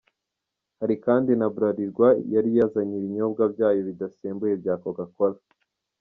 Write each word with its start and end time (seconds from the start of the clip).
Hari 0.79 0.95
kandi 1.05 1.31
na 1.39 1.47
Bralirwa 1.55 2.07
yari 2.33 2.49
yazanye 2.57 2.93
ibinyobwa 2.97 3.43
byayo 3.53 3.81
bidasembuye 3.89 4.53
bya 4.61 4.73
Coca 4.83 5.05
Cola. 5.15 5.39